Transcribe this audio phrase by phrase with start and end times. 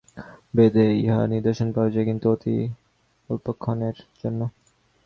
[0.53, 2.55] বেদে ইহার নিদর্শন পাওয়া যায়, কিন্তু অতি
[3.29, 4.41] অল্পক্ষণের জন্য।